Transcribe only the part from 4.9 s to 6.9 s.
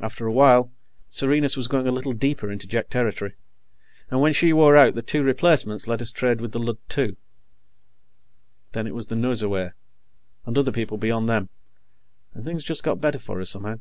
the two replacements let us trade with the Lud,